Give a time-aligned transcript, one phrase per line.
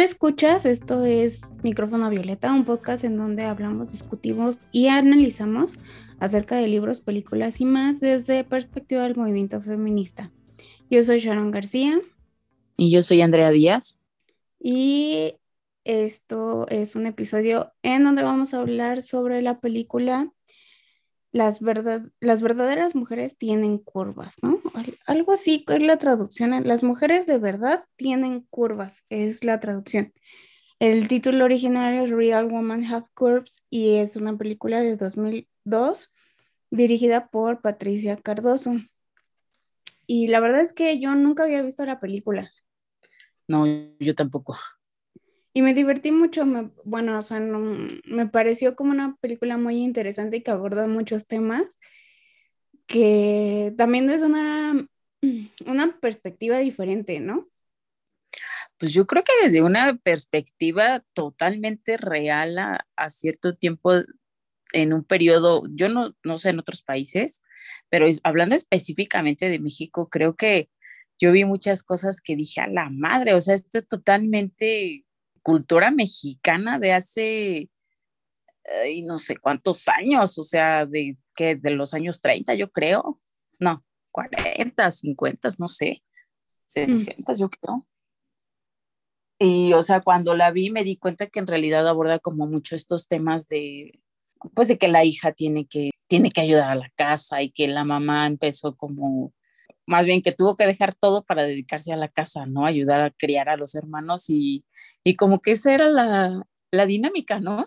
[0.00, 5.78] Escuchas, esto es Micrófono Violeta, un podcast en donde hablamos, discutimos y analizamos
[6.20, 10.30] acerca de libros, películas y más desde perspectiva del movimiento feminista.
[10.88, 11.98] Yo soy Sharon García.
[12.76, 13.98] Y yo soy Andrea Díaz.
[14.60, 15.34] Y
[15.82, 20.32] esto es un episodio en donde vamos a hablar sobre la película
[21.30, 24.60] Las, verdad las verdaderas mujeres tienen curvas, ¿no?
[25.06, 26.66] Algo así es la traducción.
[26.66, 30.14] Las mujeres de verdad tienen curvas, es la traducción.
[30.78, 36.12] El título original es Real Woman Have Curves y es una película de 2002
[36.70, 38.76] dirigida por Patricia Cardoso.
[40.06, 42.50] Y la verdad es que yo nunca había visto la película.
[43.48, 43.66] No,
[43.98, 44.56] yo tampoco.
[45.58, 46.44] Y me divertí mucho,
[46.84, 51.80] bueno, o sea, me pareció como una película muy interesante y que aborda muchos temas
[52.86, 54.86] que también desde una,
[55.66, 57.48] una perspectiva diferente, ¿no?
[58.78, 63.94] Pues yo creo que desde una perspectiva totalmente real a, cierto tiempo,
[64.72, 67.42] en un periodo, yo no, no sé en otros países,
[67.88, 70.70] pero hablando específicamente de México, creo que
[71.18, 75.04] yo vi muchas cosas que dije a la madre, o sea, esto es totalmente
[75.48, 77.70] cultura mexicana de hace,
[79.04, 83.18] no sé cuántos años, o sea, de que de los años 30, yo creo,
[83.58, 86.02] no, 40, 50, no sé,
[86.66, 87.36] 60, mm.
[87.36, 87.78] yo creo.
[89.38, 92.76] Y, o sea, cuando la vi me di cuenta que en realidad aborda como mucho
[92.76, 94.02] estos temas de,
[94.54, 97.68] pues de que la hija tiene que, tiene que ayudar a la casa y que
[97.68, 99.32] la mamá empezó como,
[99.88, 102.64] más bien que tuvo que dejar todo para dedicarse a la casa, ¿no?
[102.64, 104.64] Ayudar a criar a los hermanos y
[105.08, 107.66] y como que esa era la, dinámica, ¿no?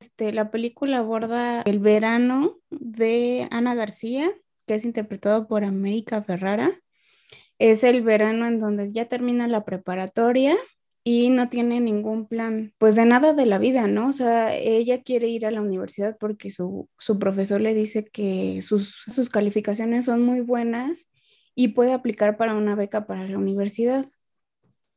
[0.00, 4.32] Este, la película aborda el verano de Ana García,
[4.66, 6.72] que es interpretado por América Ferrara.
[7.58, 10.56] Es el verano en donde ya termina la preparatoria
[11.04, 14.08] y no tiene ningún plan, pues de nada de la vida, ¿no?
[14.08, 16.88] O sea, ella quiere ir a la universidad porque su,
[17.20, 21.08] profesor le dice que sus, sus calificaciones son muy buenas
[21.54, 24.06] y puede aplicar para una beca para la universidad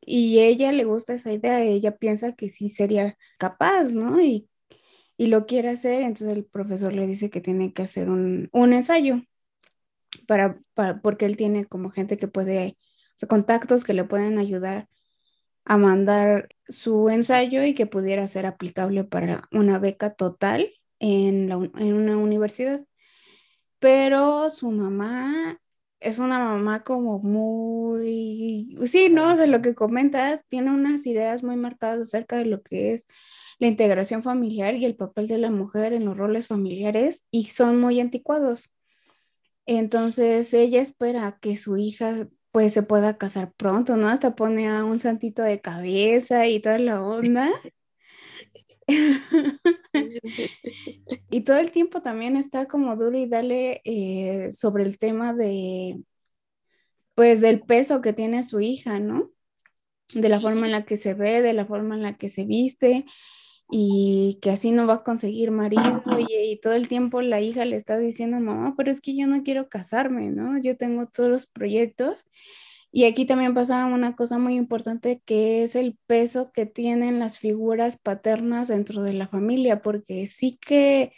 [0.06, 4.22] y ella le gusta esa idea, ella piensa que sí sería capaz, ¿no?
[4.22, 4.50] Y,
[5.18, 9.22] lo quiere hacer, entonces el profesor le dice que tiene que hacer un, ensayo
[10.28, 10.60] para,
[11.02, 12.78] porque él tiene como gente que puede,
[13.16, 14.90] o sea, contactos que le pueden ayudar
[15.66, 21.94] a mandar su ensayo y que pudiera ser aplicable para una beca total en, en
[21.96, 22.86] una universidad.
[23.80, 25.60] Pero su mamá
[26.00, 29.32] es una mamá como muy, sí, ¿no?
[29.32, 33.08] O sea, lo que comentas tiene unas ideas muy marcadas acerca de lo que es
[33.60, 37.80] la integración familiar y el papel de la mujer en los roles familiares y son
[37.80, 38.74] muy anticuados.
[39.66, 44.08] Entonces ella espera que su hija pues se pueda casar pronto, ¿no?
[44.08, 47.52] Hasta pone a un santito de cabeza y toda la onda.
[51.30, 56.02] y todo el tiempo también está como duro y dale eh, sobre el tema de,
[57.14, 59.32] pues, del peso que tiene su hija, ¿no?
[60.14, 62.46] De la forma en la que se ve, de la forma en la que se
[62.46, 63.04] viste
[63.70, 67.66] y que así no va a conseguir marido y, y todo el tiempo la hija
[67.66, 70.60] le está diciendo, mamá, pero es que yo no quiero casarme, ¿no?
[70.60, 72.26] Yo tengo todos los proyectos
[72.96, 77.40] y aquí también pasa una cosa muy importante que es el peso que tienen las
[77.40, 81.12] figuras paternas dentro de la familia, porque sí que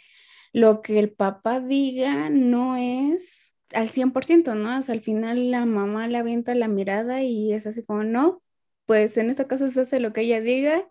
[0.52, 4.76] lo que el papá diga no es al 100%, ¿no?
[4.78, 8.42] O sea, al final la mamá le avienta la mirada y es así como, no,
[8.86, 10.84] pues en este caso se hace lo que ella diga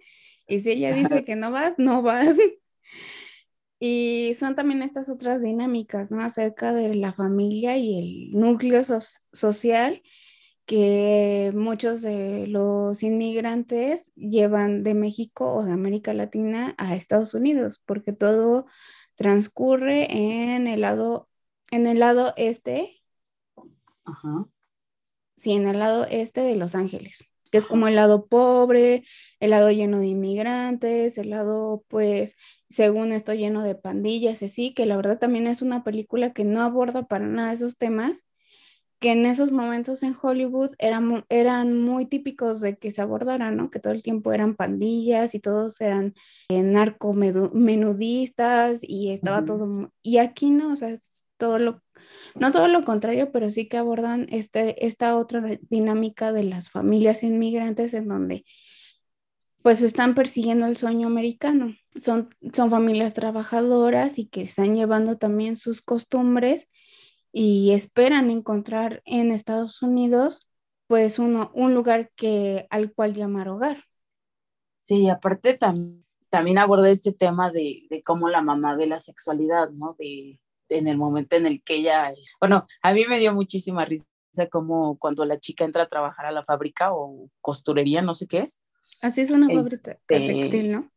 [0.48, 2.36] y si ella dice que no vas, no vas.
[3.80, 6.22] Y son también estas otras dinámicas, ¿no?
[6.22, 8.82] Acerca de la familia y el núcleo
[9.32, 10.02] social
[10.68, 17.82] que muchos de los inmigrantes llevan de México o de América Latina a Estados Unidos,
[17.86, 18.66] porque todo
[19.16, 21.30] transcurre en el lado,
[21.72, 23.02] en el lado este.
[24.04, 24.48] Ajá.
[25.38, 29.04] Sí, en el lado este de Los Ángeles, que es como el lado pobre,
[29.40, 32.36] el lado lleno de inmigrantes, el lado, pues,
[32.70, 36.62] según esto, lleno de pandillas, así, que la verdad también es una película que no
[36.62, 38.27] aborda para nada esos temas
[39.00, 43.70] que en esos momentos en Hollywood eran, eran muy típicos de que se abordaran, ¿no?
[43.70, 46.16] Que todo el tiempo eran pandillas y todos eran
[46.50, 49.92] eh, narcomenudistas y estaba todo...
[50.02, 51.84] Y aquí no, o sea, es todo lo...
[52.36, 57.24] No todo lo contrario, pero sí que abordan este, esta otra dinámica de las familias
[57.24, 58.46] inmigrantes en donde
[59.62, 61.76] pues están persiguiendo el sueño americano.
[61.96, 66.70] Son, son familias trabajadoras y que están llevando también sus costumbres
[67.40, 70.50] y esperan encontrar en Estados Unidos
[70.88, 73.84] pues uno, un lugar que, al cual llamar hogar.
[74.86, 75.56] Sí, aparte
[76.30, 79.96] también abordé este tema de, de, cómo la mamá ve la sexualidad, ¿no?
[80.00, 80.40] De,
[80.70, 84.08] en el momento en el que ella, bueno, a mí me dio muchísima risa
[84.50, 88.40] como cuando la chica entra a trabajar a la fábrica o costurería, no sé qué
[88.40, 88.58] es.
[89.00, 90.92] Así es una fábrica este, textil, ¿no?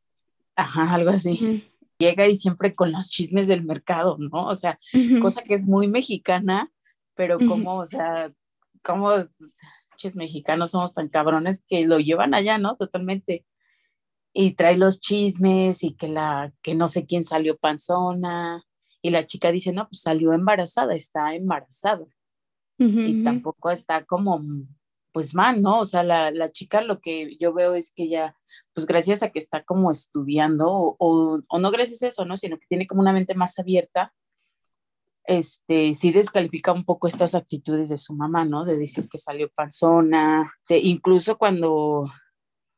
[0.56, 1.69] Ajá, algo así.
[2.00, 4.46] Llega y siempre con los chismes del mercado, ¿no?
[4.46, 4.80] O sea,
[5.20, 6.72] cosa que es muy mexicana,
[7.14, 8.32] pero como, o sea,
[8.82, 9.10] como
[10.00, 12.76] ches mexicanos somos tan cabrones que lo llevan allá, ¿no?
[12.76, 13.44] Totalmente.
[14.32, 18.64] Y trae los chismes y que la, que no sé quién salió panzona.
[19.02, 22.06] Y la chica dice, no, pues salió embarazada, está embarazada.
[22.78, 24.40] Y tampoco está como,
[25.12, 25.80] pues mal, ¿no?
[25.80, 28.36] O sea, la, la, chica lo que yo veo es que ella,
[28.80, 32.38] pues gracias a que está como estudiando, o, o, no gracias a eso, ¿no?
[32.38, 34.14] Sino que tiene como una mente más abierta,
[35.24, 38.64] este, sí descalifica un poco estas actitudes de su mamá, ¿no?
[38.64, 42.10] De decir que salió panzona, de, incluso cuando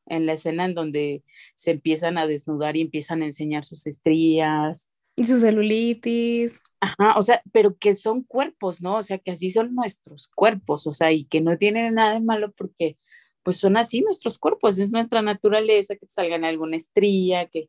[0.06, 1.22] en la escena en donde
[1.54, 4.88] se empiezan a desnudar y empiezan a enseñar sus estrías.
[5.14, 6.60] Y su celulitis.
[6.80, 8.96] Ajá, o sea, pero que son cuerpos, ¿no?
[8.96, 12.20] O sea, que así son nuestros cuerpos, o sea, y que no tienen nada de
[12.20, 12.98] malo porque
[13.42, 17.68] pues son así nuestros cuerpos, es nuestra naturaleza que te salgan alguna estría, que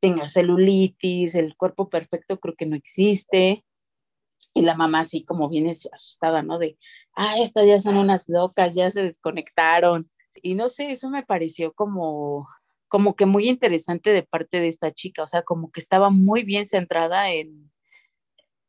[0.00, 3.64] tenga celulitis, el cuerpo perfecto creo que no existe.
[4.54, 6.58] Y la mamá así como viene asustada, ¿no?
[6.58, 6.78] De,
[7.14, 10.10] ah, estas ya son unas locas, ya se desconectaron.
[10.42, 12.48] Y no sé, eso me pareció como,
[12.88, 16.42] como que muy interesante de parte de esta chica, o sea, como que estaba muy
[16.44, 17.70] bien centrada en,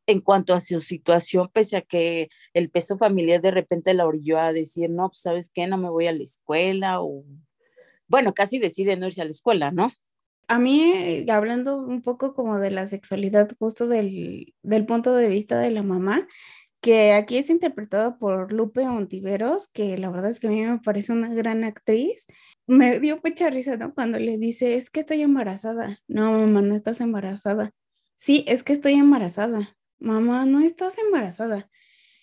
[0.10, 4.40] en cuanto a su situación, pese a que el peso familiar de repente la orilló
[4.40, 7.24] a decir, no, pues sabes qué, no me voy a la escuela, o
[8.08, 9.92] bueno, casi decide no irse a la escuela, ¿no?
[10.50, 14.56] a mí, eh, hablando un poco como de la sexualidad, justo del,
[14.88, 16.28] punto de vista de la mamá,
[16.82, 20.80] que aquí es interpretado por Lupe Ontiveros, que la verdad es que a mí me
[20.80, 22.26] parece una gran actriz.
[22.66, 23.94] Me dio mucha risa, ¿no?
[23.94, 26.00] Cuando le dice, es que estoy embarazada.
[26.08, 27.72] No, mamá, no estás embarazada.
[28.16, 29.78] Sí, es que estoy embarazada.
[30.00, 31.70] Mamá, no estás embarazada.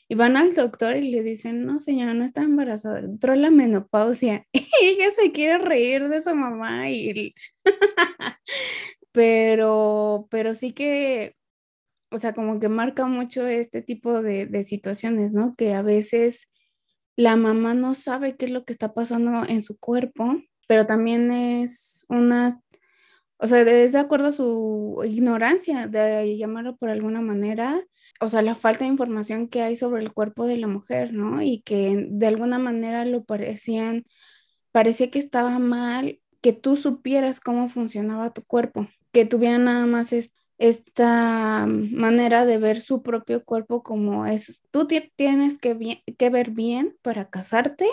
[0.08, 4.46] Y van al doctor y le dicen, no, señora, no está embarazada, entró la menopausia.
[4.52, 7.34] Y ella se quiere reír de su mamá y...
[9.12, 11.34] pero, pero sí que,
[12.10, 15.54] o sea, como que marca mucho este tipo de, de situaciones, ¿no?
[15.56, 16.48] Que a veces
[17.16, 20.36] la mamá no sabe qué es lo que está pasando en su cuerpo,
[20.68, 22.60] pero también es una
[23.38, 27.82] o sea, es de acuerdo a su ignorancia, de llamarlo por alguna manera,
[28.20, 31.42] o sea, la falta de información que hay sobre el cuerpo de la mujer, ¿no?
[31.42, 34.06] Y que de alguna manera lo parecían,
[34.72, 40.14] parecía que estaba mal que tú supieras cómo funcionaba tu cuerpo, que tuviera nada más
[40.58, 44.86] esta manera de ver su propio cuerpo como es, tú
[45.16, 47.86] tienes que, que ver bien para casarte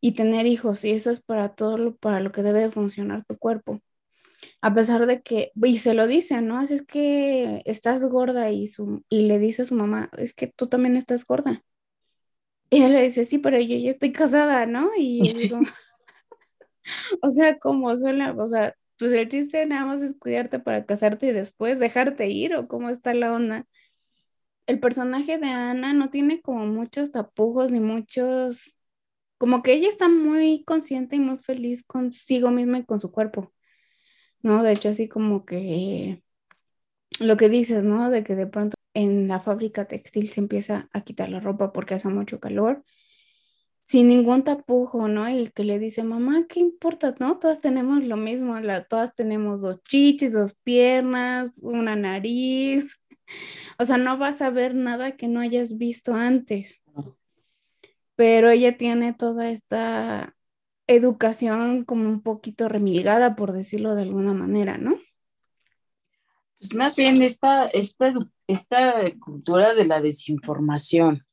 [0.00, 3.38] y tener hijos, y eso es para todo lo, para lo que debe funcionar tu
[3.38, 3.80] cuerpo
[4.60, 6.60] a pesar de que, y se lo dice, ¿no?
[6.62, 10.68] es que estás gorda y, su, y le dice a su mamá, es que tú
[10.68, 11.62] también estás gorda.
[12.70, 14.90] Y él le dice, sí, pero yo ya estoy casada, ¿no?
[14.96, 15.58] Y digo,
[17.22, 21.28] o sea, como suena, o sea, pues el chiste nada más es cuidarte para casarte
[21.28, 23.66] y después dejarte ir, o cómo está la onda.
[24.66, 28.76] El personaje de Ana no tiene como muchos tapujos ni muchos,
[29.38, 33.53] como que ella está muy consciente y muy feliz consigo misma y con su cuerpo.
[34.44, 34.62] ¿No?
[34.62, 36.22] De hecho, así como que
[37.20, 38.10] lo que dices, ¿no?
[38.10, 41.94] De que de pronto en la fábrica textil se empieza a quitar la ropa porque
[41.94, 42.84] hace mucho calor,
[43.84, 45.28] sin ningún tapujo, ¿no?
[45.28, 47.14] Y el que le dice, mamá, ¿qué importa?
[47.20, 47.38] ¿No?
[47.38, 53.00] Todas tenemos lo mismo, la, todas tenemos dos chichis, dos piernas, una nariz.
[53.78, 56.82] O sea, no vas a ver nada que no hayas visto antes.
[58.16, 60.33] Pero ella tiene toda esta
[60.86, 64.98] educación como un poquito remilgada, por decirlo de alguna manera, ¿no?
[66.58, 68.12] Pues más bien esta, esta,
[68.46, 71.26] esta cultura de la desinformación,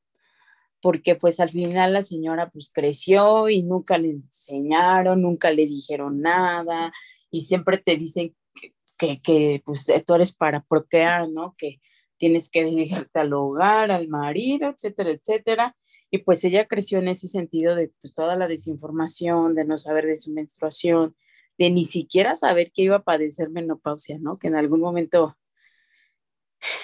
[0.81, 6.21] porque pues al final la señora pues creció y nunca le enseñaron, nunca le dijeron
[6.21, 6.91] nada
[7.29, 11.55] y siempre te dicen que, que, que pues tú eres para procrear, ¿no?
[11.57, 11.79] Que
[12.17, 15.75] tienes que dedicarte al hogar, al marido, etcétera, etcétera.
[16.11, 20.05] Y pues ella creció en ese sentido de pues, toda la desinformación, de no saber
[20.05, 21.15] de su menstruación,
[21.57, 24.37] de ni siquiera saber que iba a padecer menopausia, ¿no?
[24.37, 25.37] Que en algún momento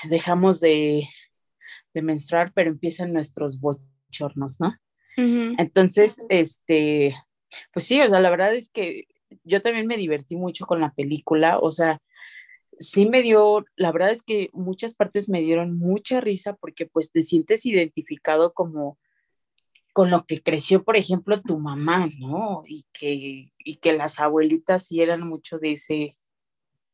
[0.10, 1.07] dejamos de,
[1.93, 4.75] de menstruar, pero empiezan nuestros bochornos, ¿no?
[5.19, 7.15] Entonces, este,
[7.74, 9.07] pues sí, o sea, la verdad es que
[9.43, 12.00] yo también me divertí mucho con la película, o sea,
[12.77, 17.12] sí me dio, la verdad es que muchas partes me dieron mucha risa porque pues
[17.12, 19.00] te sientes identificado como
[19.98, 22.62] con lo que creció, por ejemplo, tu mamá, ¿no?
[22.68, 26.13] Y que, y que las abuelitas sí eran mucho de ese,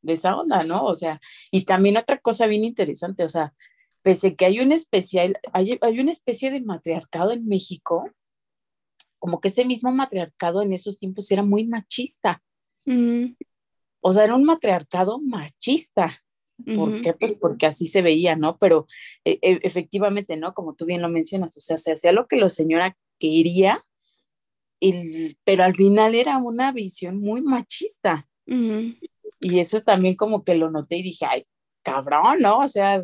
[0.01, 0.85] de esa onda, ¿no?
[0.85, 1.19] O sea,
[1.51, 3.53] y también otra cosa bien interesante, o sea,
[4.03, 8.09] pese que hay un especial, hay, hay una especie de matriarcado en México,
[9.19, 12.41] como que ese mismo matriarcado en esos tiempos era muy machista.
[13.99, 16.07] O sea, era un matriarcado machista.
[16.75, 17.13] ¿Por qué?
[17.13, 18.57] Pues porque así se veía, ¿no?
[18.57, 18.87] Pero
[19.25, 20.53] e, e, efectivamente, ¿no?
[20.53, 23.81] Como tú bien lo mencionas, o sea, se hacía lo que la señora quería,
[25.43, 28.27] pero al final era una visión muy machista.
[28.45, 31.45] Y eso es también como que lo noté y dije, ay,
[31.81, 32.59] cabrón, ¿no?
[32.59, 33.03] O sea,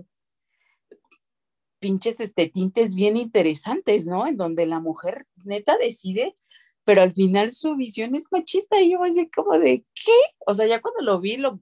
[1.79, 4.27] pinches este, tintes bien interesantes, ¿no?
[4.27, 6.35] En donde la mujer neta decide,
[6.83, 10.11] pero al final su visión es machista y yo así como de, ¿qué?
[10.45, 11.59] O sea, ya cuando lo vi, lo,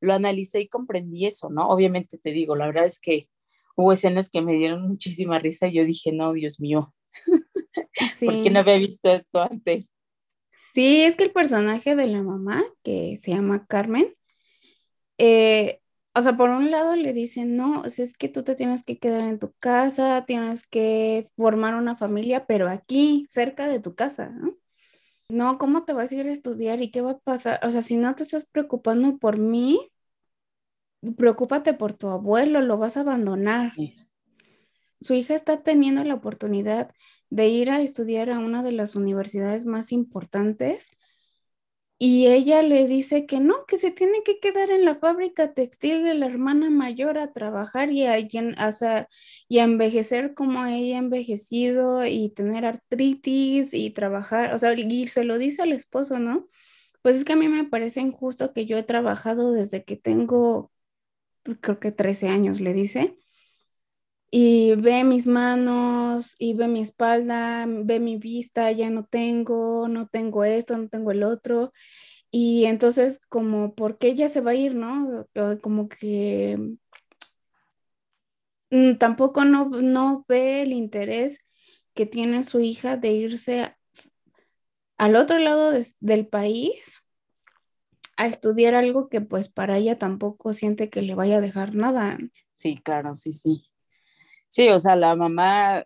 [0.00, 1.68] lo analicé y comprendí eso, ¿no?
[1.68, 3.28] Obviamente te digo, la verdad es que
[3.76, 6.94] hubo escenas que me dieron muchísima risa y yo dije, no, Dios mío,
[8.14, 8.26] sí.
[8.26, 9.92] ¿por qué no había visto esto antes?
[10.72, 14.12] Sí, es que el personaje de la mamá, que se llama Carmen,
[15.18, 15.80] eh,
[16.14, 18.84] o sea, por un lado le dicen, no, o sea, es que tú te tienes
[18.84, 23.94] que quedar en tu casa, tienes que formar una familia, pero aquí, cerca de tu
[23.94, 24.56] casa, ¿no?
[25.30, 27.60] No, ¿cómo te vas a ir a estudiar y qué va a pasar?
[27.62, 29.92] O sea, si no te estás preocupando por mí,
[31.16, 33.72] preocúpate por tu abuelo, lo vas a abandonar.
[35.00, 36.90] Su hija está teniendo la oportunidad
[37.30, 40.90] de ir a estudiar a una de las universidades más importantes
[42.02, 46.02] y ella le dice que no, que se tiene que quedar en la fábrica textil
[46.02, 52.06] de la hermana mayor a trabajar y a, y a envejecer como ella ha envejecido
[52.06, 56.48] y tener artritis y trabajar, o sea, y se lo dice al esposo, ¿no?
[57.02, 60.72] Pues es que a mí me parece injusto que yo he trabajado desde que tengo,
[61.60, 63.18] creo que 13 años, le dice,
[64.30, 70.06] y ve mis manos y ve mi espalda, ve mi vista, ya no tengo, no
[70.08, 71.72] tengo esto, no tengo el otro.
[72.30, 75.26] Y entonces, como, ¿por qué ella se va a ir, no?
[75.62, 76.76] Como que
[78.70, 81.38] mm, tampoco no, no ve el interés
[81.94, 83.76] que tiene su hija de irse
[84.96, 87.02] al otro lado del país
[88.16, 92.18] a estudiar algo que pues para ella tampoco siente que le vaya a dejar nada.
[92.54, 93.69] Sí, claro, sí, sí.
[94.50, 95.84] Sí, o sea, la mamá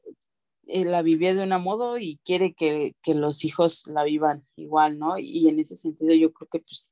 [0.66, 5.18] eh, la vivió de un modo y quiere que, los hijos la vivan igual, ¿no?
[5.18, 6.90] Y en ese sentido yo creo que pues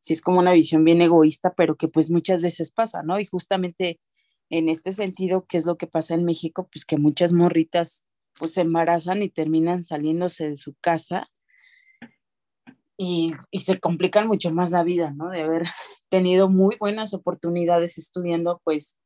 [0.00, 3.20] sí es como una visión bien egoísta, pero que pues muchas veces pasa, ¿no?
[3.20, 4.00] Y justamente
[4.50, 6.68] en este sentido, ¿qué es lo que pasa en México?
[6.72, 8.06] Pues que muchas morritas
[8.38, 11.30] pues se embarazan y terminan saliéndose de su casa
[12.96, 15.30] y, y, se complican mucho más la vida, ¿no?
[15.30, 15.64] De haber
[16.08, 18.98] tenido muy buenas oportunidades estudiando, pues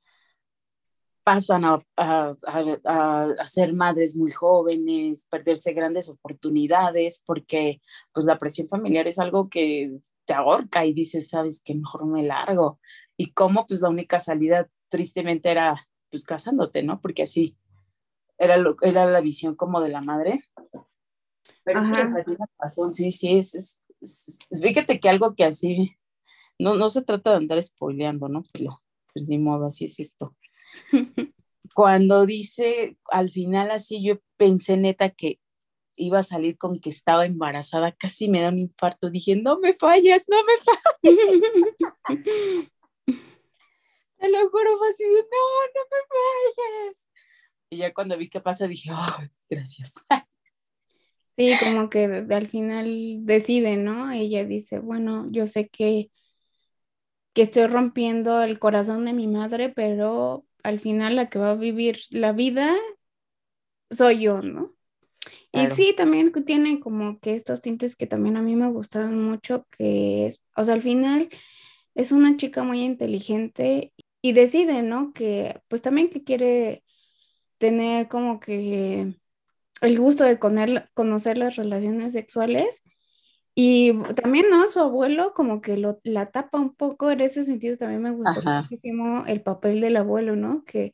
[1.29, 7.83] pasan a, a, ser madres muy jóvenes, perderse grandes oportunidades, porque
[8.15, 12.23] pues la presión familiar es algo que te ahorca y dices, sabes que mejor me
[12.23, 12.81] largo.
[13.19, 16.99] Y cómo pues la única salida tristemente era pues casándote, ¿no?
[17.03, 17.59] Porque así
[18.39, 20.41] era, lo, era la visión como de la madre.
[21.63, 23.55] Pero sí, o sea, tiene razón, sí, sí, es,
[24.01, 25.95] es, fíjate que algo que así,
[26.59, 28.45] no, no se trata de andar spoileando, ¿no?
[28.55, 28.83] Pero
[29.13, 30.35] pues ni modo, así es esto.
[31.75, 35.41] Cuando dice al final así, yo pensé neta que
[35.99, 39.11] iba a salir con que estaba embarazada, casi me da un infarto.
[39.11, 41.59] Dije, no me falles, no me falles.
[44.19, 47.07] Te lo juro, así no, no me falles.
[47.71, 49.95] Y ya cuando vi qué pasa, dije, oh, gracias.
[51.37, 54.11] Sí, como que al final decide, ¿no?
[54.11, 56.11] Ella dice, bueno, yo sé que,
[57.33, 61.55] que estoy rompiendo el corazón de mi madre, pero al final la que va a
[61.55, 62.75] vivir la vida
[63.91, 64.75] soy yo, ¿no?
[65.53, 69.67] Y sí, también tiene como que estos tintes que también a mí me gustaron mucho,
[69.71, 71.31] que es, o sea, al final
[71.95, 75.13] es una chica muy inteligente y decide, ¿no?
[75.13, 76.85] Que pues también que quiere
[77.57, 79.15] tener como que
[79.81, 82.83] el gusto de conocer las relaciones sexuales
[83.61, 84.69] y también, ¿no?
[84.69, 88.41] Su abuelo como que lo, la tapa un poco, en ese sentido también me gustó
[88.41, 90.63] muchísimo el papel del abuelo, ¿no?
[90.63, 90.93] Que,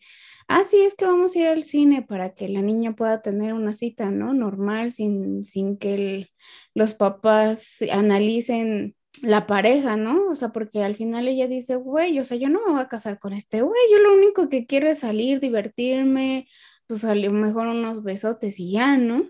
[0.48, 3.52] ah, sí, es que vamos a ir al cine para que la niña pueda tener
[3.52, 4.32] una cita, ¿no?
[4.32, 6.30] Normal, sin, sin que
[6.72, 10.30] los papás analicen la pareja, ¿no?
[10.30, 12.88] O sea, porque al final ella dice, güey, o sea, yo no me voy a
[12.88, 16.48] casar con este güey, yo lo único que quiero es salir, divertirme,
[16.86, 19.28] pues a lo mejor unos besotes y ya, ¿no?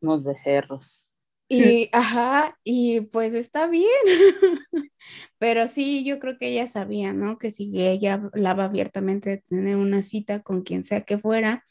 [0.00, 1.06] Unos becerros.
[1.50, 3.88] Y, ajá, y pues está bien.
[5.38, 7.38] Pero sí, yo creo que ella sabía, ¿no?
[7.38, 11.64] Que si ella hablaba abiertamente de tener una cita con quien sea que fuera,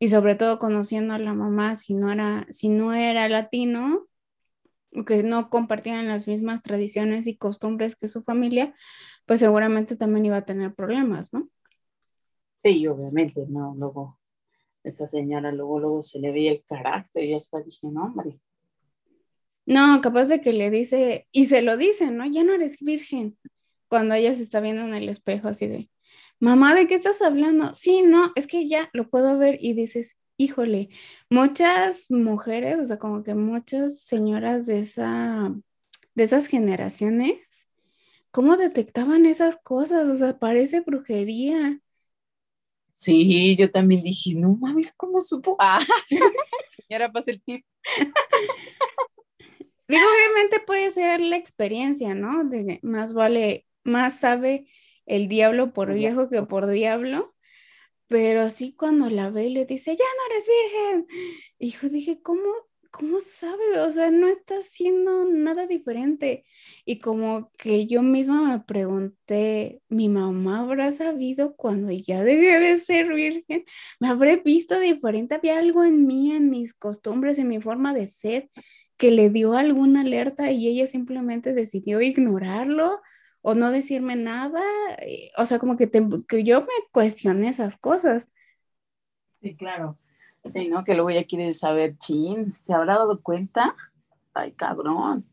[0.00, 4.08] Y sobre todo conociendo a la mamá, si no era, si no era latino,
[5.06, 8.74] que no compartían las mismas tradiciones y costumbres que su familia,
[9.26, 11.48] pues seguramente también iba a tener problemas, ¿no?
[12.54, 14.18] Sí, obviamente, no, luego
[14.84, 18.40] esa señora, luego, luego se le veía el carácter y hasta dije, no, hombre.
[19.68, 22.24] No, capaz de que le dice, y se lo dice, ¿no?
[22.26, 23.36] Ya no eres virgen,
[23.86, 25.90] cuando ella se está viendo en el espejo así de,
[26.40, 27.74] mamá, ¿de qué estás hablando?
[27.74, 30.88] Sí, no, es que ya lo puedo ver y dices, híjole,
[31.28, 35.54] muchas mujeres, o sea, como que muchas señoras de esa,
[36.14, 37.68] de esas generaciones,
[38.30, 40.08] ¿cómo detectaban esas cosas?
[40.08, 41.78] O sea, parece brujería.
[42.94, 45.56] Sí, yo también dije, no mames, ¿cómo supo?
[45.58, 45.78] Ah,
[46.88, 47.66] señora, pasa el tip.
[49.88, 52.44] Digo, obviamente puede ser la experiencia, ¿no?
[52.44, 54.66] De más vale, más sabe
[55.06, 57.34] el diablo por viejo que por diablo.
[58.08, 61.06] Pero así cuando la ve le dice, ya no eres virgen.
[61.58, 62.42] Y yo dije, ¿cómo,
[62.90, 63.80] ¿cómo sabe?
[63.80, 66.44] O sea, no está haciendo nada diferente.
[66.86, 72.76] Y como que yo misma me pregunté, ¿mi mamá habrá sabido cuando ya dejé de
[72.78, 73.64] ser virgen?
[74.00, 75.34] ¿Me habré visto diferente?
[75.36, 78.50] ¿Había algo en mí, en mis costumbres, en mi forma de ser,
[78.98, 83.00] que le dio alguna alerta y ella simplemente decidió ignorarlo?
[83.40, 84.60] o no decirme nada,
[84.98, 85.90] eh, o sea, como que,
[86.28, 88.28] que yo me cuestioné esas cosas.
[89.40, 89.96] Sí, claro.
[90.52, 90.84] Sí, ¿no?
[90.84, 93.76] Que luego ya quieres saber, chin, ¿se habrá dado cuenta?
[94.34, 95.26] Ay, cabrón.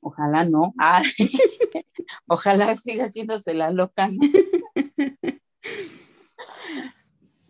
[0.00, 0.74] Ojalá no.
[2.26, 4.08] Ojalá siga haciéndose la loca.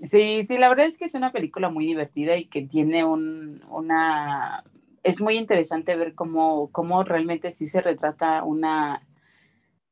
[0.05, 3.63] Sí, sí, la verdad es que es una película muy divertida y que tiene un,
[3.69, 4.65] una...
[5.03, 9.07] Es muy interesante ver cómo, cómo realmente sí se retrata una,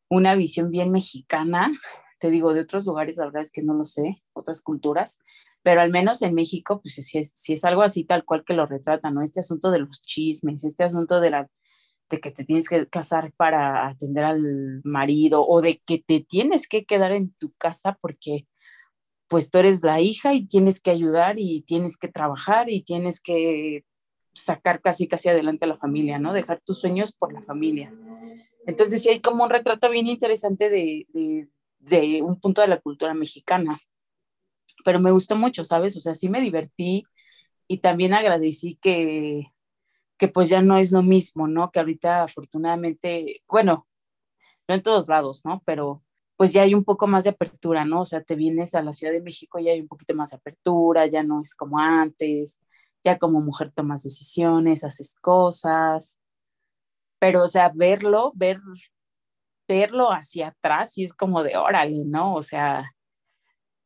[0.09, 1.73] una visión bien mexicana.
[2.19, 5.19] Te digo, de otros lugares, la verdad es que no lo sé, otras culturas,
[5.62, 8.54] pero al menos en México, pues si es, si es algo así tal cual que
[8.54, 9.23] lo retrata, ¿no?
[9.23, 11.49] Este asunto de los chismes, este asunto de la
[12.11, 16.67] de que te tienes que casar para atender al marido o de que te tienes
[16.67, 18.49] que quedar en tu casa porque
[19.28, 23.21] pues tú eres la hija y tienes que ayudar y tienes que trabajar y tienes
[23.21, 23.84] que
[24.41, 26.33] sacar casi casi adelante a la familia, ¿no?
[26.33, 27.93] Dejar tus sueños por la familia.
[28.67, 31.07] Entonces sí hay como un retrato bien interesante de,
[31.79, 33.79] de, un punto de la cultura mexicana
[34.85, 35.97] pero me gustó mucho, ¿sabes?
[35.97, 37.05] O sea, sí me divertí
[37.69, 39.53] y también agradecí que,
[40.17, 41.71] que pues ya no es lo mismo, ¿no?
[41.71, 43.87] Que ahorita afortunadamente, bueno,
[44.69, 45.63] no en todos lados, ¿no?
[45.65, 46.03] Pero
[46.37, 48.00] pues ya hay un poco más de apertura, ¿no?
[48.00, 50.37] O sea, te vienes a la Ciudad de México y hay un poquito más de
[50.37, 52.61] apertura, ya no es como antes,
[53.02, 56.19] ya como mujer tomas decisiones, haces cosas,
[57.19, 58.60] pero o sea, verlo, ver,
[59.69, 62.34] verlo hacia atrás y es como de órale, ¿no?
[62.34, 62.93] O sea,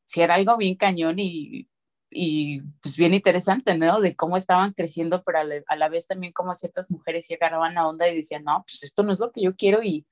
[0.05, 1.69] si era algo bien cañón y,
[2.15, 4.01] y pues bien interesante, ¿no?
[4.01, 8.09] De cómo estaban creciendo, pero a la, vez también como ciertas mujeres llegaban a onda
[8.09, 10.07] y decían, no, pues esto no es lo que yo quiero y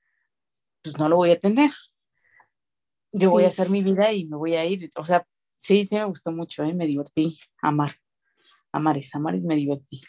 [0.83, 1.71] pues no lo voy a tener.
[3.13, 4.91] Yo voy a hacer mi vida y me voy a ir.
[4.95, 5.25] O sea,
[5.59, 6.73] sí, sí me gustó mucho, ¿eh?
[6.73, 7.37] me divertí.
[7.61, 7.91] Amar,
[8.73, 10.01] amar es, amar me divertí.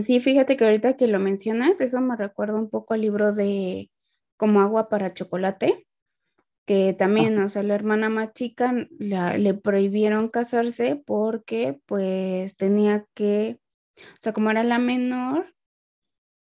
[0.00, 3.90] Sí, fíjate que ahorita que lo mencionas, eso me recuerda un poco al libro de
[4.36, 5.86] Como agua para chocolate
[6.64, 13.58] que también, o sea, la hermana más chica le prohibieron casarse porque pues tenía que,
[13.98, 15.54] o sea, como era la menor,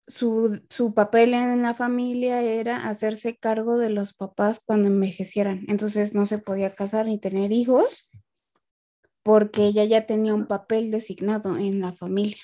[0.07, 5.65] su, su, papel en la familia era hacerse cargo de los papás cuando envejecieran.
[5.67, 8.11] Entonces no se podía casar ni tener hijos
[9.25, 12.43] porque ella ya tenía un papel designado en la familia.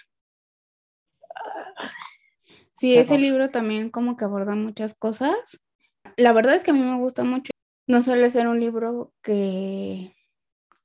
[2.73, 5.61] Sí, ese libro también como que aborda muchas cosas
[6.17, 7.51] la verdad es que a mí me gusta mucho.
[7.87, 10.15] No suele ser un libro que,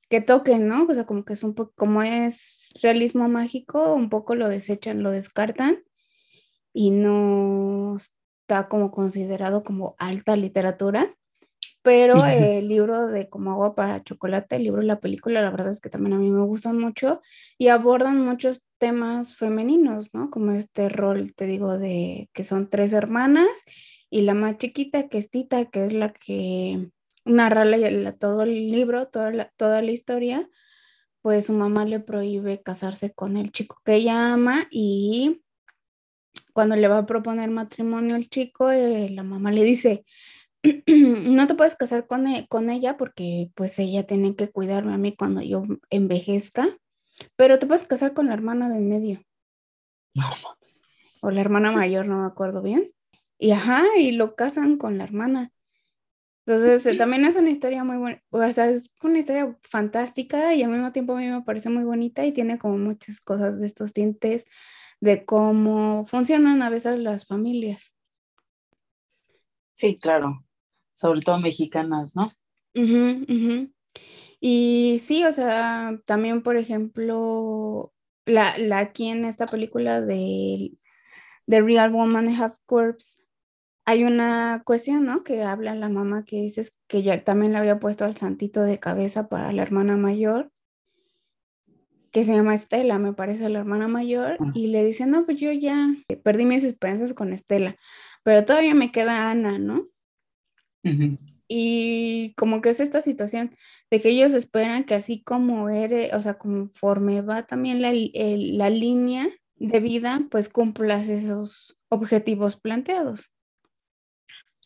[0.09, 0.85] que toque, ¿no?
[0.85, 5.03] O sea, como que es un poco, como es realismo mágico, un poco lo desechan,
[5.03, 5.83] lo descartan
[6.73, 11.15] y no está como considerado como alta literatura.
[11.87, 15.71] Pero el libro de Como agua para chocolate, el libro y la película, la verdad
[15.71, 17.21] es que también a mí me gustan mucho
[17.57, 20.29] y abordan muchos temas femeninos, ¿no?
[20.29, 23.47] Como este rol, te digo, de que son tres hermanas
[24.09, 26.91] y la más chiquita, que es Tita, que es la que
[27.23, 27.63] narra
[28.19, 30.49] todo el libro, toda la, toda la historia,
[31.21, 35.41] pues su mamá le prohíbe casarse con el chico que ella ama y
[36.51, 40.03] cuando le va a proponer matrimonio al chico, eh, la mamá le dice,
[40.87, 44.97] no te puedes casar con, e, con ella porque pues ella tiene que cuidarme a
[44.97, 46.67] mí cuando yo envejezca,
[47.35, 49.21] pero te puedes casar con la hermana de en medio.
[51.21, 52.91] O la hermana mayor, no me acuerdo bien.
[53.39, 55.51] Y ajá, y lo casan con la hermana.
[56.45, 60.63] Entonces, eh, también es una historia muy buena, o sea, es una historia fantástica y
[60.63, 63.65] al mismo tiempo a mí me parece muy bonita y tiene como muchas cosas de
[63.65, 64.45] estos tintes
[65.01, 67.93] de cómo funcionan a veces las familias.
[69.73, 70.46] Sí, claro,
[70.97, 72.33] sobre todo mexicanas, ¿no?
[74.39, 77.93] Y sí, o sea, también, por ejemplo,
[78.25, 80.71] la, la aquí en esta película de,
[81.47, 83.23] The Real Woman Half Corpse,
[83.85, 85.23] hay una cuestión, ¿no?
[85.23, 88.79] Que habla la mamá que dice que ya también le había puesto al santito de
[88.79, 90.51] cabeza para la hermana mayor,
[92.11, 94.51] que se llama Estela, me parece la hermana mayor, ah.
[94.53, 95.87] y le dice, no, pues yo ya
[96.23, 97.77] perdí mis esperanzas con Estela,
[98.23, 99.87] pero todavía me queda Ana, ¿no?
[101.47, 103.51] Y como que es esta situación
[103.89, 108.69] de que ellos esperan que así como eres, o sea, conforme va también la, la
[108.69, 113.31] línea de vida, pues cumplas esos objetivos planteados.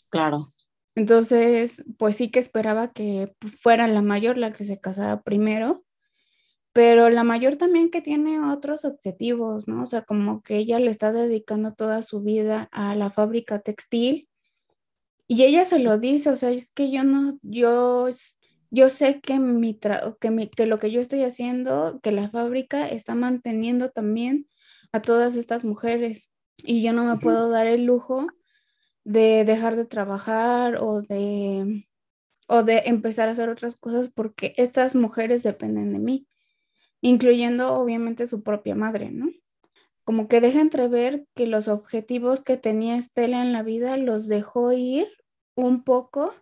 [0.10, 0.54] Claro.
[0.96, 5.86] Entonces, pues sí que esperaba que fuera la mayor la que se casara primero,
[6.74, 9.84] pero la mayor también que tiene otros objetivos, ¿no?
[9.84, 14.28] O sea, como que ella le está dedicando toda su vida a la fábrica textil
[15.32, 18.10] y ella se lo dice, o sea, es que yo no, yo,
[18.70, 23.16] yo sé que, mi que, que lo que yo estoy haciendo, que la fábrica está
[23.16, 24.50] manteniendo también
[24.92, 28.28] a todas estas mujeres y yo no me puedo dar el lujo
[29.06, 31.88] de dejar de trabajar o de,
[32.50, 36.28] o de empezar a hacer otras cosas porque estas mujeres dependen de mí,
[37.00, 39.30] incluyendo obviamente su propia madre, ¿no?
[40.04, 44.74] Como que deja entrever que los objetivos que tenía Estela en la vida los dejó
[44.74, 45.08] ir
[45.66, 46.34] un poco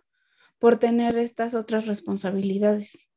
[0.58, 3.08] por tener estas otras responsabilidades.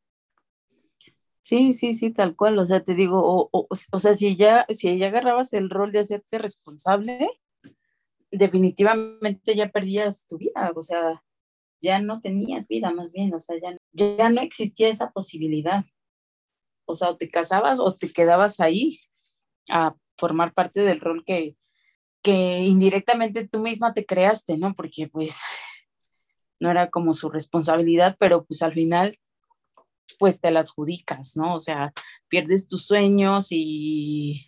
[1.41, 2.57] Sí, sí, sí, tal cual.
[2.57, 5.91] O sea, te digo, o, o, o sea, si ya, si ella agarrabas el rol
[5.91, 7.29] de hacerte responsable,
[8.31, 11.21] definitivamente ya perdías tu vida, o sea,
[11.81, 15.83] ya no tenías vida más bien, o sea, ya, ya no existía esa posibilidad.
[16.85, 18.99] O sea, o te casabas o te quedabas ahí
[19.69, 21.57] a formar parte del rol que,
[22.21, 24.73] que indirectamente tú misma te creaste, ¿no?
[24.75, 25.37] Porque pues
[26.63, 29.13] no era como su responsabilidad, pero pues al final
[30.17, 31.56] pues te la adjudicas, ¿no?
[31.56, 31.91] O sea,
[32.30, 34.47] pierdes tus sueños y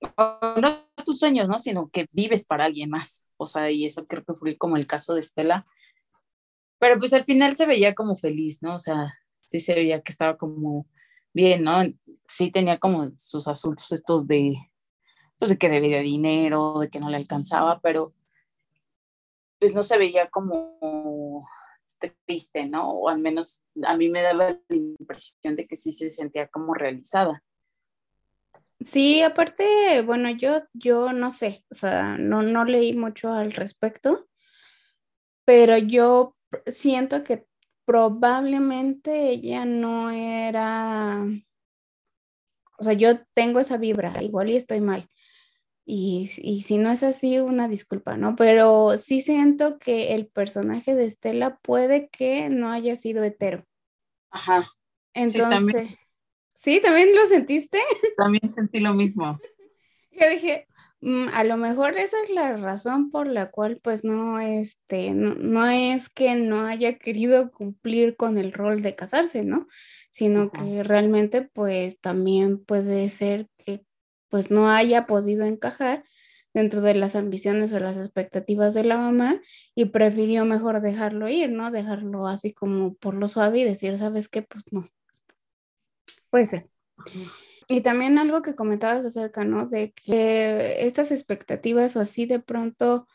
[0.00, 1.58] no tus sueños, ¿no?
[1.58, 3.26] Sino que vives para alguien más.
[3.36, 5.66] O sea, y eso creo que fue como el caso de Estela.
[6.78, 8.76] Pero pues al final se veía como feliz, ¿no?
[8.76, 10.86] O sea, sí se veía que estaba como
[11.32, 11.82] bien, ¿no?
[12.24, 14.54] Sí tenía como sus asuntos estos de,
[15.36, 18.12] pues de que debía dinero, de que no le alcanzaba, pero
[19.60, 21.46] pues no se veía como
[22.24, 22.90] triste, ¿no?
[22.92, 26.74] O al menos a mí me daba la impresión de que sí se sentía como
[26.74, 27.44] realizada.
[28.80, 34.26] Sí, aparte, bueno, yo, yo no sé, o sea, no, no leí mucho al respecto,
[35.44, 36.34] pero yo
[36.66, 37.46] siento que
[37.84, 41.22] probablemente ella no era,
[42.78, 45.10] o sea, yo tengo esa vibra, igual y estoy mal.
[45.84, 48.36] Y, y, si no es así, una disculpa, ¿no?
[48.36, 53.66] Pero sí siento que el personaje de Estela puede que no haya sido hetero.
[54.30, 54.70] Ajá.
[55.14, 55.98] Entonces,
[56.60, 56.78] ¿Sí?
[56.82, 57.78] ¿También lo sentiste?
[58.18, 59.40] También sentí lo mismo.
[60.10, 60.66] Yo dije,
[61.00, 65.66] mm, a lo mejor esa es la razón por la cual pues no, este, no,
[65.66, 69.68] es que no haya querido cumplir con el rol de casarse, ¿no?
[70.10, 73.86] Sino que realmente pues también puede ser que
[74.30, 76.04] pues no haya podido encajar
[76.54, 79.40] dentro de las ambiciones o las expectativas de la mamá
[79.74, 81.70] y prefirió mejor dejarlo ir, ¿no?
[81.70, 84.42] Dejarlo así como por lo suave y decir, ¿sabes qué?
[84.42, 84.88] Pues no,
[86.30, 86.70] Puede ser.
[87.68, 89.66] Y también algo que comentabas acerca, ¿no?
[89.66, 93.06] De que estas expectativas o así de pronto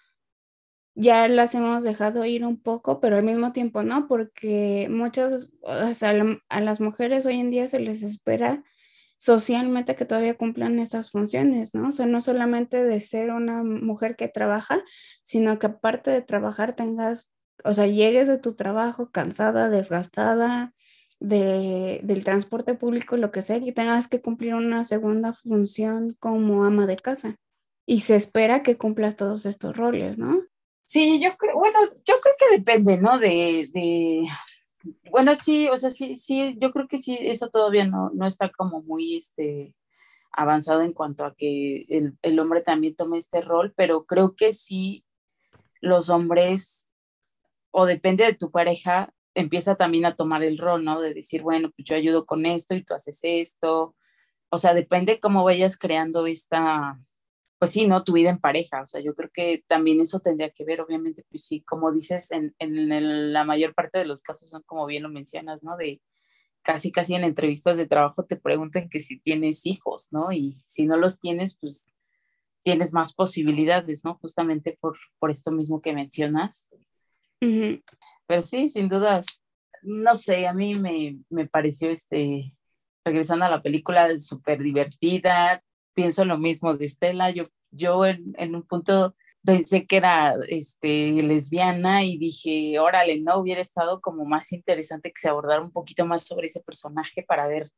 [0.95, 5.93] ya las hemos dejado ir un poco, pero al mismo tiempo no, porque muchas, o
[5.93, 6.13] sea,
[6.49, 8.63] a las mujeres hoy en día se les espera
[9.17, 11.89] socialmente que todavía cumplan estas funciones, ¿no?
[11.89, 14.83] O sea, no solamente de ser una mujer que trabaja,
[15.23, 17.31] sino que aparte de trabajar tengas,
[17.63, 20.73] o sea, llegues de tu trabajo cansada, desgastada,
[21.19, 26.65] de, del transporte público, lo que sea, que tengas que cumplir una segunda función como
[26.65, 27.35] ama de casa.
[27.85, 30.41] Y se espera que cumplas todos estos roles, ¿no?
[30.83, 33.17] Sí, yo creo, bueno, yo creo que depende, ¿no?
[33.19, 34.27] De, de,
[35.11, 38.49] bueno, sí, o sea, sí, sí, yo creo que sí, eso todavía no, no está
[38.49, 39.73] como muy, este,
[40.31, 44.51] avanzado en cuanto a que el, el hombre también tome este rol, pero creo que
[44.51, 45.05] sí,
[45.81, 46.93] los hombres,
[47.71, 51.01] o depende de tu pareja, empieza también a tomar el rol, ¿no?
[51.01, 53.95] De decir, bueno, pues yo ayudo con esto y tú haces esto.
[54.49, 56.99] O sea, depende cómo vayas creando esta,
[57.57, 58.03] pues sí, ¿no?
[58.03, 61.23] Tu vida en pareja, o sea, yo creo que también eso tendría que ver, obviamente,
[61.29, 65.03] pues sí, como dices, en, en la mayor parte de los casos son como bien
[65.03, 65.77] lo mencionas, ¿no?
[65.77, 66.01] De
[66.65, 70.31] casi, casi en entrevistas de trabajo te preguntan que si tienes hijos, ¿no?
[70.31, 71.91] Y si no los tienes, pues
[72.63, 74.15] tienes más posibilidades, ¿no?
[74.15, 76.67] Justamente por, por esto mismo que mencionas.
[78.25, 79.27] Pero sí, sin dudas,
[79.83, 82.55] no sé, a mí me, me pareció, este,
[83.05, 85.63] regresando a la película, súper divertida.
[85.95, 87.31] Pienso lo mismo de Estela.
[87.31, 93.39] Yo, yo en, en, un punto pensé que era este, lesbiana y dije, órale, no,
[93.39, 97.47] hubiera estado como más interesante que se abordara un poquito más sobre ese personaje para
[97.47, 97.71] ver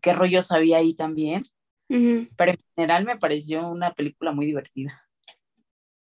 [0.00, 1.46] qué rollos había ahí también.
[1.88, 5.06] Pero en general me pareció una película muy divertida.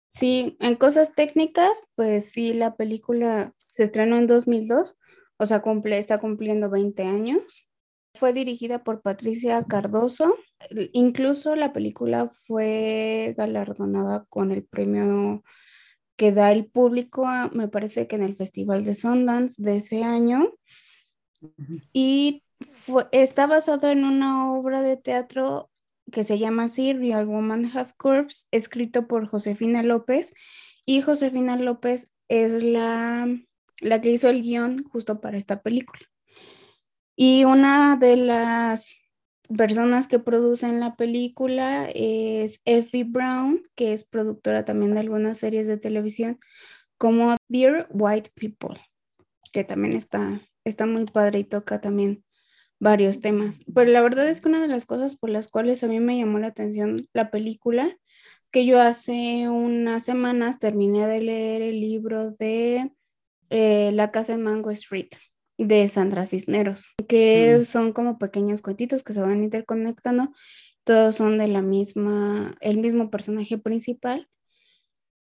[0.09, 4.99] Sí, en cosas técnicas, pues sí, la película se estrenó en 2002,
[5.37, 7.68] o sea, cumple, está cumpliendo 20 años.
[8.19, 10.35] Fue dirigida por Patricia Cardoso.
[10.93, 15.45] Incluso la película fue galardonada con el premio
[16.17, 20.53] que da el público, me parece que en el Festival de Sundance de ese año.
[21.93, 22.43] Y
[23.13, 25.71] está basado en una obra de teatro
[26.11, 30.35] que se llama así, Real Woman Have Curves, escrito por Josefina López.
[30.85, 33.29] Y Josefina López es la,
[33.81, 36.01] la que hizo el guion justo para esta película.
[37.21, 38.95] Y una de las
[39.57, 45.67] personas que producen la película es Effie Brown, que es productora también de algunas series
[45.67, 46.39] de televisión,
[46.97, 48.81] como Dear White People,
[49.53, 52.25] que también está, está muy padre y toca también
[52.79, 53.63] varios temas.
[53.75, 56.19] Pero la verdad es que una de las cosas por las cuales a mí me
[56.19, 57.99] llamó la atención la película,
[58.53, 62.93] que yo hace unas semanas terminé de leer el libro de
[63.51, 65.09] eh, La Casa de Mango Street
[65.59, 67.65] de Sandra Cisneros, que mm.
[67.65, 70.33] son como pequeños cuentitos que se van interconectando,
[70.85, 74.29] todos son de la misma, el mismo personaje principal.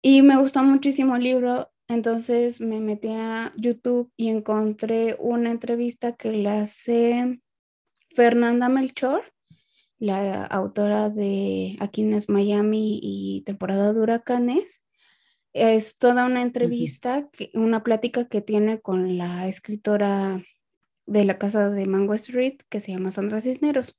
[0.01, 6.13] Y me gustó muchísimo el libro, entonces me metí a YouTube y encontré una entrevista
[6.13, 7.39] que la hace
[8.15, 9.23] Fernanda Melchor,
[9.97, 14.84] la autora de Aquí en es Miami y temporada de huracanes.
[15.55, 20.43] Es toda una entrevista, una plática que tiene con la escritora
[21.05, 23.95] de la casa de Mango Street, que se llama Sandra Cisneros.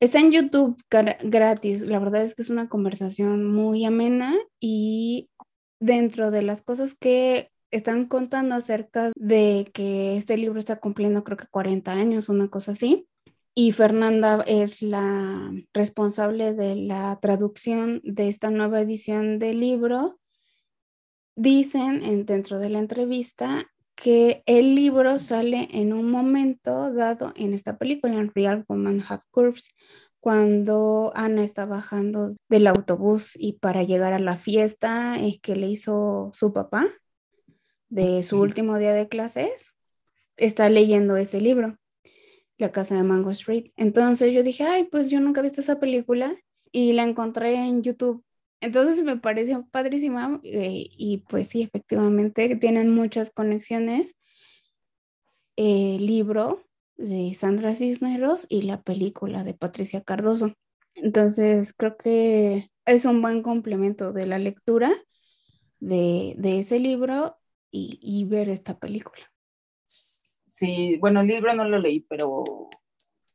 [0.00, 0.76] Está en YouTube
[1.22, 1.82] gratis.
[1.82, 5.30] La verdad es que es una conversación muy amena y
[5.78, 11.36] dentro de las cosas que están contando acerca de que este libro está cumpliendo creo
[11.36, 13.06] que 40 años, una cosa así.
[13.54, 20.18] Y Fernanda es la responsable de la traducción de esta nueva edición del libro.
[21.40, 27.54] Dicen en, dentro de la entrevista que el libro sale en un momento dado en
[27.54, 29.72] esta película, en Real Woman Have Curves,
[30.18, 35.68] cuando Ana está bajando del autobús y para llegar a la fiesta es que le
[35.68, 36.88] hizo su papá
[37.88, 39.78] de su último día de clases,
[40.36, 41.78] está leyendo ese libro,
[42.56, 43.70] La casa de Mango Street.
[43.76, 46.36] Entonces yo dije, ay, pues yo nunca he visto esa película
[46.72, 48.24] y la encontré en YouTube.
[48.60, 54.16] Entonces me pareció padrísima eh, y pues sí, efectivamente tienen muchas conexiones.
[55.56, 56.64] El libro
[56.96, 60.54] de Sandra Cisneros y la película de Patricia Cardoso.
[60.94, 64.92] Entonces, creo que es un buen complemento de la lectura
[65.78, 67.36] de, ese libro
[67.70, 69.30] y, ver esta película.
[69.84, 72.68] Sí, bueno, el libro no lo leí, pero,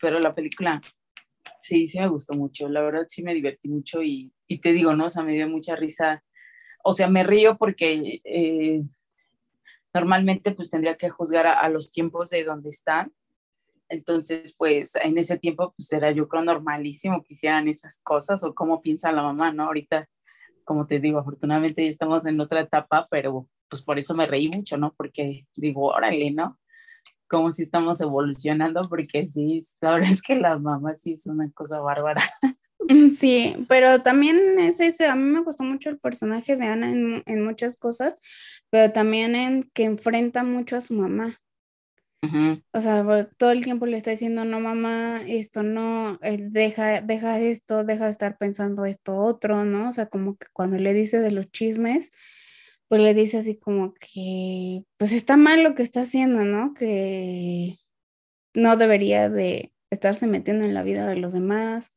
[0.01, 0.81] pero la película
[1.59, 2.67] sí, sí me gustó mucho.
[2.67, 5.05] La verdad sí me divertí mucho y, te digo, ¿no?
[5.05, 6.23] O sea, me dio mucha risa.
[6.83, 8.81] O sea, me río porque eh,
[9.93, 13.13] normalmente pues tendría que juzgar a, a, los tiempos de donde están
[13.93, 18.55] entonces, pues en ese tiempo, pues era yo creo normalísimo que hicieran esas cosas o
[18.55, 19.65] cómo piensa la mamá, ¿no?
[19.65, 20.09] Ahorita,
[20.63, 24.49] como te digo, afortunadamente ya estamos en otra etapa, pero pues por eso me reí
[24.49, 24.93] mucho, ¿no?
[24.97, 26.59] Porque digo, órale, ¿no?
[27.27, 31.51] Como si estamos evolucionando, porque sí, la verdad es que la mamá sí es una
[31.51, 32.23] cosa bárbara.
[33.17, 37.23] Sí, pero también es ese, a mí me gustó mucho el personaje de Ana en,
[37.25, 38.19] en muchas cosas,
[38.69, 41.37] pero también en que enfrenta mucho a su mamá.
[42.71, 47.39] O sea, todo el tiempo le está diciendo, no mamá, esto no, eh, deja, deja
[47.39, 49.89] esto, deja de estar pensando esto otro, ¿no?
[49.89, 52.11] O sea, como que cuando le dice de los chismes,
[52.87, 56.73] pues le dice así como que, pues está mal lo que está haciendo, ¿no?
[56.73, 57.77] Que
[58.53, 61.91] no debería de estarse metiendo en la vida de los demás.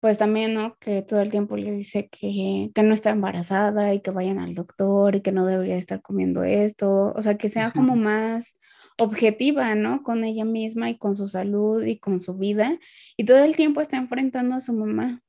[0.00, 0.76] Pues también, ¿no?
[0.78, 4.54] Que todo el tiempo le dice que, que no está embarazada y que vayan al
[4.54, 7.12] doctor y que no debería estar comiendo esto.
[7.14, 8.56] O sea, que sea como más
[8.98, 10.02] objetiva, ¿no?
[10.02, 12.78] Con ella misma y con su salud y con su vida.
[13.16, 15.22] Y todo el tiempo está enfrentando a su mamá.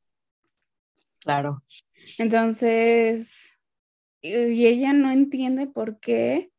[1.19, 1.63] Claro.
[2.17, 3.57] Entonces,
[4.21, 6.51] y ella no entiende por qué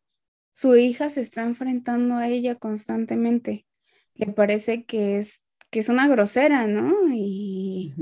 [0.53, 3.67] su hija se está enfrentando a ella constantemente.
[4.15, 5.42] Le parece que es,
[5.73, 6.95] que es una grosera, ¿no?
[7.15, 7.95] Y,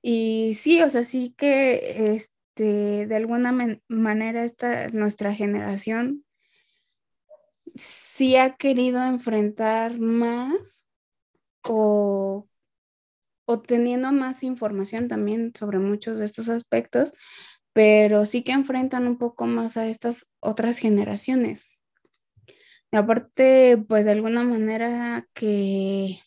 [0.00, 3.52] y sí, o sea, sí que este, de alguna
[3.88, 6.24] manera esta, nuestra generación
[7.74, 10.84] sí ha querido enfrentar más
[11.64, 12.48] o,
[13.44, 17.14] o teniendo más información también sobre muchos de estos aspectos,
[17.72, 21.68] pero sí que enfrentan un poco más a estas otras generaciones.
[22.92, 26.20] Y aparte, pues de alguna manera que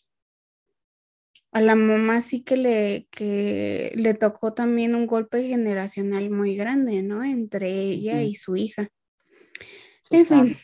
[1.52, 7.02] a la mamá sí que le, que le tocó también un golpe generacional muy grande,
[7.02, 7.22] ¿no?
[7.22, 8.88] Entre ella y su hija.
[10.10, 10.56] en fin,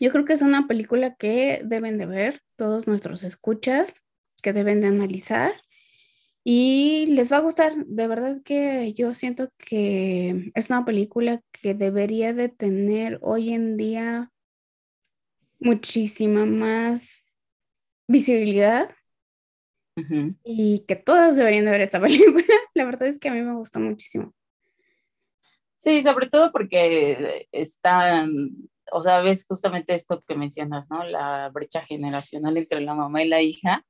[0.00, 3.94] yo creo que es una película que deben de ver todos nuestros escuchas,
[4.42, 5.52] que deben de analizar
[6.42, 7.76] y les va a gustar.
[7.86, 13.76] De verdad que yo siento que es una película que debería de tener hoy en
[13.76, 14.32] día
[15.60, 17.34] muchísima más
[18.08, 18.90] visibilidad
[20.44, 22.44] y que todos deberían de ver esta película.
[22.74, 24.32] La verdad es que a mí me gustó muchísimo.
[25.74, 28.24] Sí, sobre todo porque está,
[28.92, 31.02] o sea, ves justamente esto que mencionas, ¿no?
[31.04, 33.84] La brecha generacional entre la mamá y la hija.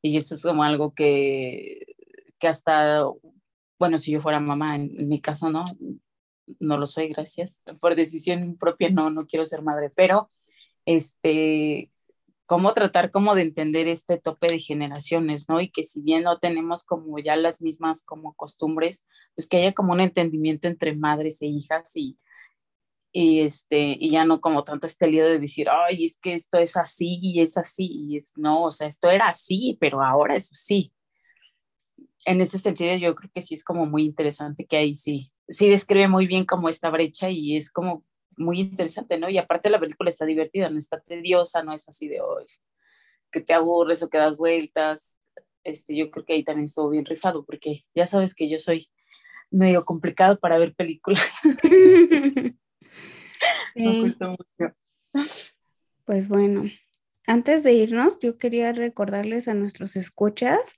[0.00, 1.96] Y eso es como algo que,
[2.38, 3.04] que hasta,
[3.78, 5.64] bueno, si yo fuera mamá, en, en mi caso, ¿no?
[6.60, 7.64] No lo soy, gracias.
[7.80, 10.28] Por decisión propia, no, no quiero ser madre, pero
[10.86, 11.90] este,
[12.46, 15.60] cómo tratar como de entender este tope de generaciones, ¿no?
[15.60, 19.04] Y que si bien no tenemos como ya las mismas como costumbres,
[19.34, 22.18] pues que haya como un entendimiento entre madres e hijas y,
[23.12, 26.58] y este, y ya no como tanto este lío de decir, ay, es que esto
[26.58, 30.36] es así y es así, y es, no, o sea, esto era así, pero ahora
[30.36, 30.92] es así.
[32.26, 35.68] En ese sentido, yo creo que sí es como muy interesante que ahí sí, sí
[35.68, 38.04] describe muy bien como esta brecha y es como
[38.36, 39.28] muy interesante, ¿no?
[39.28, 42.44] Y aparte la película está divertida, no está tediosa, no es así de hoy
[43.34, 45.18] que te aburres o que das vueltas.
[45.64, 48.86] Este, yo creo que ahí también estuvo bien rifado, porque ya sabes que yo soy
[49.50, 51.28] medio complicado para ver películas.
[56.06, 56.64] Pues bueno,
[57.26, 60.76] antes de irnos, yo quería recordarles a nuestros escuchas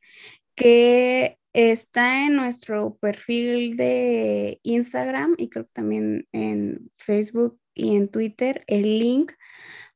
[0.55, 8.09] que Está en nuestro perfil de Instagram y creo que también en Facebook y en
[8.09, 9.33] Twitter el link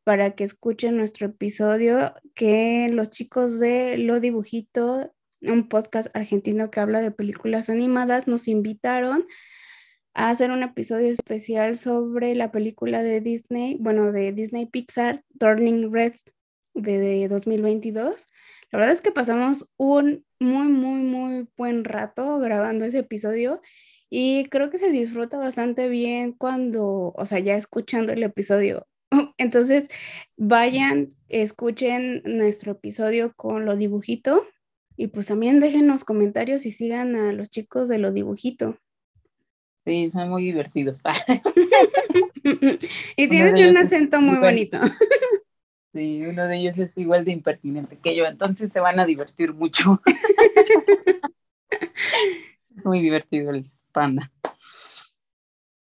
[0.02, 6.80] para que escuchen nuestro episodio que los chicos de Lo Dibujito, un podcast argentino que
[6.80, 9.26] habla de películas animadas, nos invitaron
[10.14, 15.92] a hacer un episodio especial sobre la película de Disney, bueno, de Disney Pixar, Turning
[15.92, 16.14] Red
[16.72, 18.28] de 2022.
[18.72, 23.60] La verdad es que pasamos un muy, muy, muy buen rato grabando ese episodio
[24.08, 28.86] y creo que se disfruta bastante bien cuando, o sea, ya escuchando el episodio.
[29.38, 29.88] Entonces,
[30.36, 34.46] vayan, escuchen nuestro episodio con lo dibujito
[34.96, 38.78] y pues también déjenos comentarios y sigan a los chicos de lo dibujito.
[39.84, 41.00] Sí, son muy divertidos.
[43.16, 44.78] y tienen un acento muy bonito.
[45.92, 49.52] Sí, uno de ellos es igual de impertinente que yo, entonces se van a divertir
[49.52, 50.00] mucho.
[52.74, 54.32] es muy divertido el panda.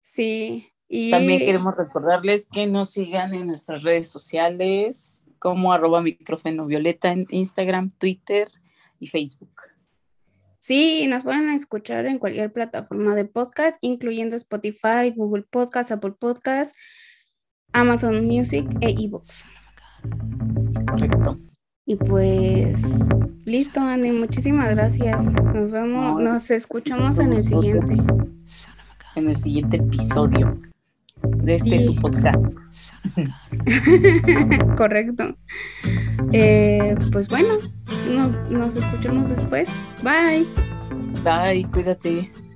[0.01, 0.71] Sí.
[0.87, 1.11] Y...
[1.11, 7.25] También queremos recordarles que nos sigan en nuestras redes sociales como arroba micrófono violeta en
[7.29, 8.49] Instagram, Twitter
[8.99, 9.61] y Facebook.
[10.59, 16.75] Sí, nos pueden escuchar en cualquier plataforma de podcast, incluyendo Spotify, Google Podcast, Apple Podcast,
[17.73, 19.56] Amazon Music e eBooks.
[20.89, 21.37] Correcto.
[21.85, 22.81] Y pues,
[23.45, 25.23] listo, Andy, muchísimas gracias.
[25.23, 27.97] Nos vemos, nos escuchamos en el siguiente.
[29.15, 30.59] En el siguiente episodio
[31.21, 32.57] de este su podcast.
[34.77, 35.35] Correcto.
[36.33, 37.57] Eh, pues bueno,
[38.13, 39.69] nos, nos escuchamos después.
[40.03, 40.45] Bye.
[41.23, 42.46] Bye, cuídate.